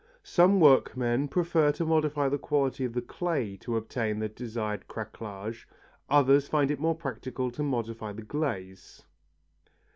[0.23, 5.67] Some workmen prefer to modify the quality of the clay to obtain the desired craquelage,
[6.09, 9.03] others find it more practical to modify the glaze.